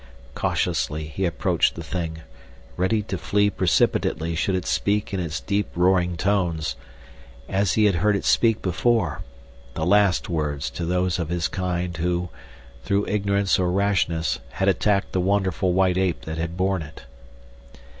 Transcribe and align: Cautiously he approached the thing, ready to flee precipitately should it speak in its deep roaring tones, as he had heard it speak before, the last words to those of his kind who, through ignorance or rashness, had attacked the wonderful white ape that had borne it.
Cautiously 0.33 1.03
he 1.05 1.25
approached 1.27 1.75
the 1.75 1.83
thing, 1.83 2.21
ready 2.75 3.03
to 3.03 3.19
flee 3.19 3.51
precipitately 3.51 4.33
should 4.33 4.55
it 4.55 4.65
speak 4.65 5.13
in 5.13 5.19
its 5.19 5.39
deep 5.39 5.69
roaring 5.75 6.17
tones, 6.17 6.75
as 7.47 7.73
he 7.73 7.85
had 7.85 7.93
heard 7.93 8.15
it 8.15 8.25
speak 8.25 8.63
before, 8.63 9.21
the 9.75 9.85
last 9.85 10.27
words 10.27 10.71
to 10.71 10.85
those 10.87 11.19
of 11.19 11.29
his 11.29 11.47
kind 11.47 11.97
who, 11.97 12.29
through 12.83 13.05
ignorance 13.05 13.59
or 13.59 13.69
rashness, 13.71 14.39
had 14.53 14.67
attacked 14.67 15.11
the 15.11 15.21
wonderful 15.21 15.71
white 15.71 15.99
ape 15.99 16.21
that 16.21 16.39
had 16.39 16.57
borne 16.57 16.81
it. 16.81 17.03